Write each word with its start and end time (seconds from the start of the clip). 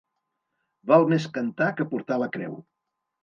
Val 0.91 1.05
més 1.11 1.27
cantar 1.35 1.67
que 1.81 1.87
portar 1.91 2.19
la 2.23 2.31
creu. 2.39 2.57